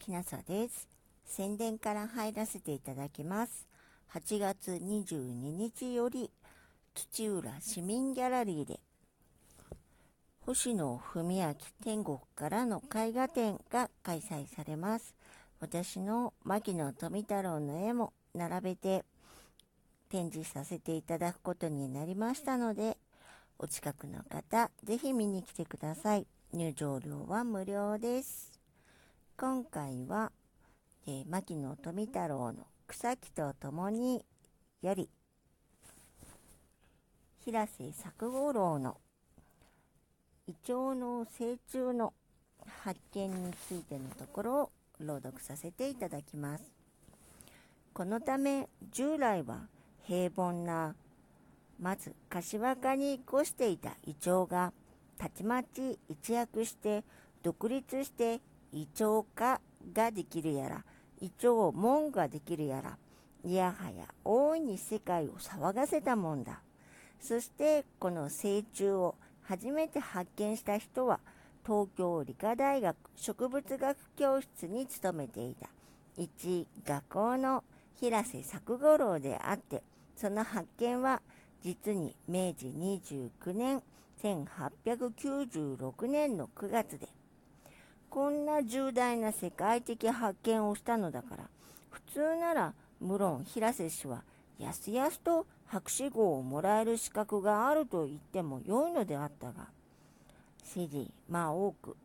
[0.00, 0.88] きなさです。
[1.26, 3.68] 宣伝から入らせていただきます。
[4.14, 6.30] 8月22日より
[6.94, 8.80] 土浦市民ギャラリーで
[10.44, 11.54] 星野文明
[11.84, 15.14] 天国からの絵画展が開催されます。
[15.60, 19.04] 私の牧野富太郎の絵も並べて
[20.08, 22.96] 展示させていただくことになりましたので、
[23.58, 26.26] お近くの方、ぜひ見に来てください。
[26.52, 28.59] 入場料は無料です。
[29.40, 30.32] 今回は、
[31.06, 34.22] えー、牧野富太郎の草木と共に
[34.82, 35.08] より、
[37.42, 38.98] 平瀬作五郎の
[40.46, 42.12] イチョウの成虫の
[42.84, 46.64] 発見についてのところを朗読させていただきます。
[47.94, 49.60] このため従来は
[50.06, 50.94] 平凡な
[51.80, 54.74] まず柏科に越していたイチョウが
[55.16, 57.04] たちまち一躍して
[57.42, 59.60] 独立してイチョウ科
[59.92, 60.84] ができるやら
[61.20, 62.96] イチョウ門ができるやら
[63.44, 66.60] いやはや大いに世界を騒がせたもんだ。
[67.20, 71.20] そしてこの成虫を初めて発見した人は
[71.64, 75.68] 東京理科大学植物学教室に勤めていた。
[76.16, 77.64] 一学校の
[77.96, 79.82] 平瀬作五郎であって
[80.16, 81.22] その発見は
[81.62, 83.82] 実に明治29年
[84.22, 87.08] 1896年の9月で、
[88.10, 91.44] こんな重大な世界的発見をしたのだから、
[91.90, 94.24] 普通なら無論平瀬氏は
[94.58, 99.68] やすやすと博士号をもらえる資格があると言っても良いのであったが、
[100.64, 101.96] 知事、まあ多く、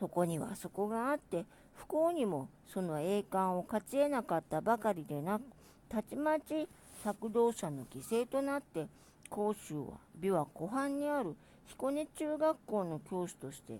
[0.00, 5.42] そこにはそこがあって、不幸にもその栄冠を勝ち得なかったばかりでなく、
[5.88, 6.66] たちまち
[7.04, 8.88] 策動者の犠牲となって
[9.30, 11.36] 甲州は琵琶湖畔にある
[11.68, 13.78] 彦根中学校の教師として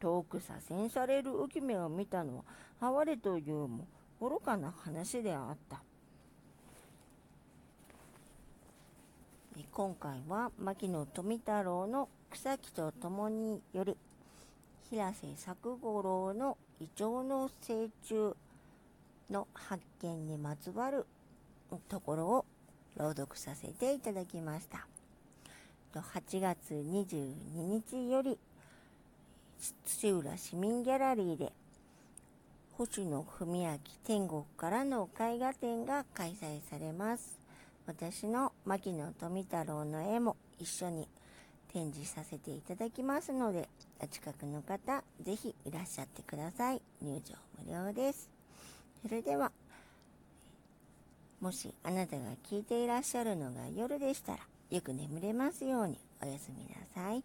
[0.00, 2.44] 遠く左遷される浮目を見たの
[2.80, 3.86] は哀れというも
[4.20, 5.82] 愚かな話であった
[9.72, 13.96] 今回は牧野富太郎の草木と共により
[14.90, 18.34] 平瀬作五郎のイチョウの成虫
[19.30, 21.06] の発見にまつわる
[21.88, 22.44] ところを
[22.96, 24.86] 朗読させていただきました。
[25.94, 28.38] 8月22日より
[29.60, 31.52] 土浦市民ギャラリーで
[32.76, 37.38] 星野文明天国からの絵画展が開催されます。
[37.86, 41.08] 私の牧野富太郎の絵も一緒に
[41.72, 43.68] 展示させていただきますので、
[44.02, 46.82] お近くの方、ぜひいらっしゃってください。
[47.00, 48.28] 入場無料です。
[49.02, 49.52] それでは、
[51.40, 54.38] もしあなたが聞いていらっしゃるのが夜でしたら、
[54.70, 57.22] よく眠れますようにおやすみなさい。